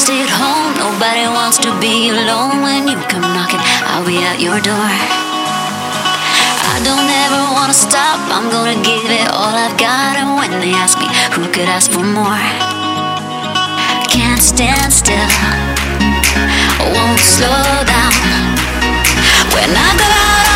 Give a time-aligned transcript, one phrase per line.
[0.00, 0.72] Stay at home.
[0.80, 3.60] Nobody wants to be alone when you come knocking.
[3.84, 4.90] I'll be at your door.
[6.72, 8.16] I don't ever wanna stop.
[8.32, 10.16] I'm gonna give it all I've got.
[10.16, 12.40] And when they ask me, who could ask for more?
[14.08, 15.30] Can't stand still.
[16.80, 18.16] Won't slow down.
[19.52, 20.49] When I go out.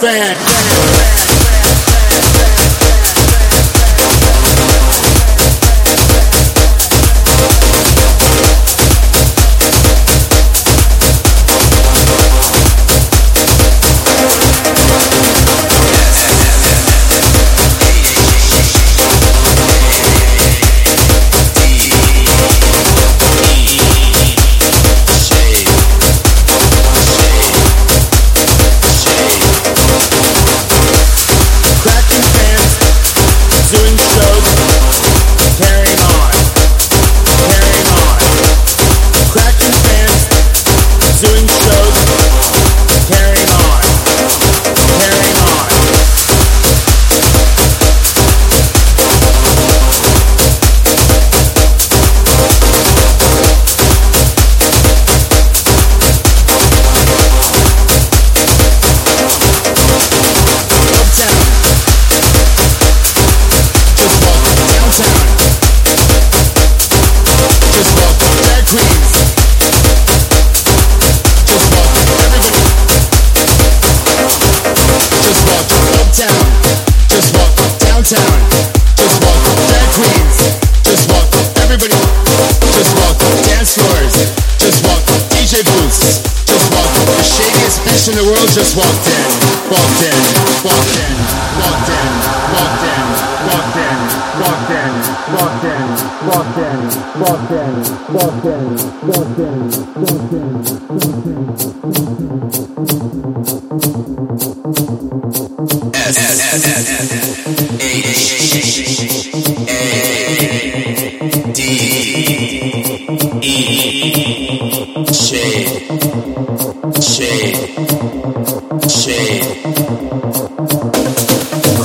[0.00, 1.09] bad.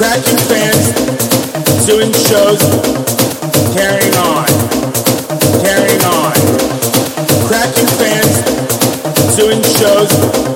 [0.05, 2.61] scratching fans, doing shows,
[3.73, 4.45] carrying on,
[5.65, 6.35] carrying on.
[7.41, 10.54] Scratching fans, doing shows,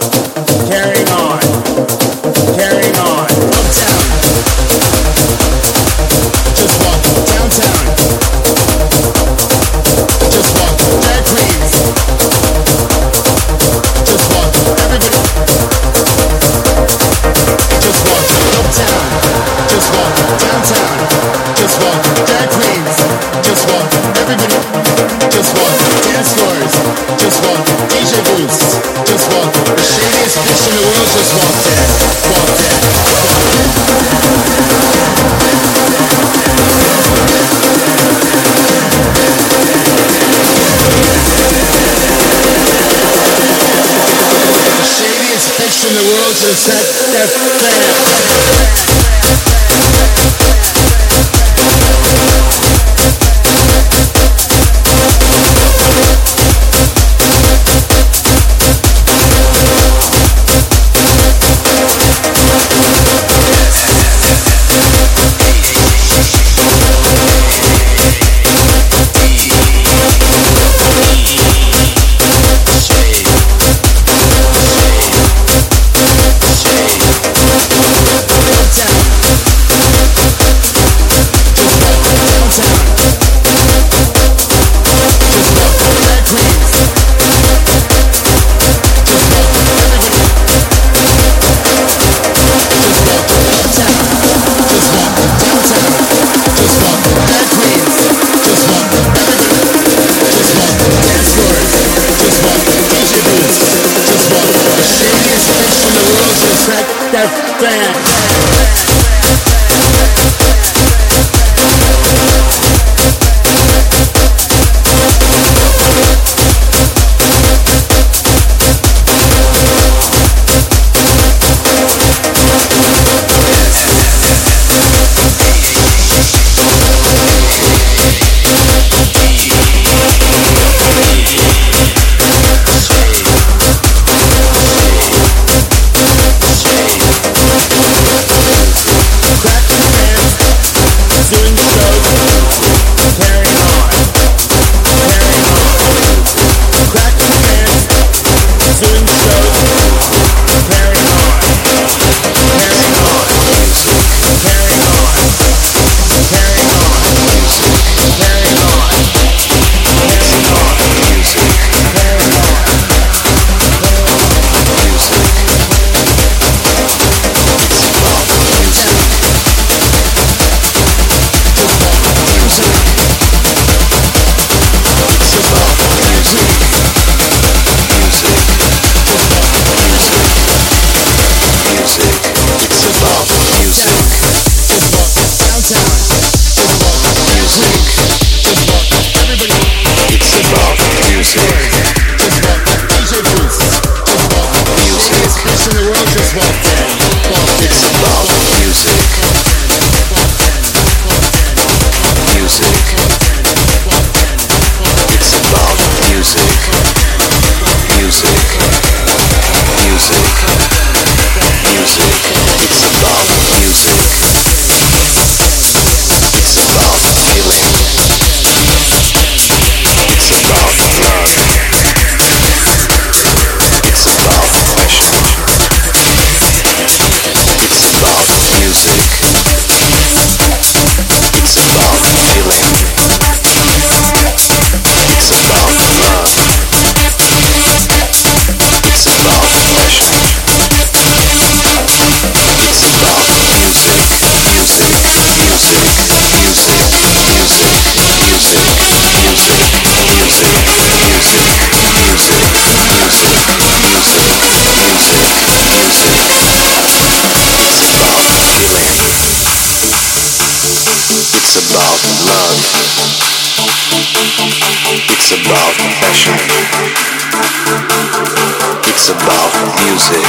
[269.09, 269.51] about
[269.81, 270.21] music,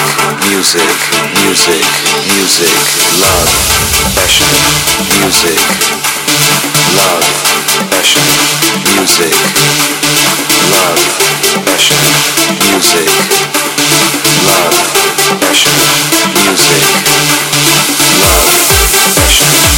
[0.49, 0.89] music,
[1.37, 1.85] music,
[2.33, 2.73] music,
[3.21, 3.49] love,
[4.17, 4.57] passion,
[5.21, 5.59] music,
[6.97, 7.25] love,
[7.91, 8.25] passion,
[8.89, 9.35] music,
[10.73, 11.01] love,
[11.67, 12.05] passion,
[12.65, 13.09] music,
[14.49, 14.77] love,
[15.41, 15.77] passion,
[16.33, 16.81] music,
[18.21, 18.49] love,
[19.15, 19.70] passion.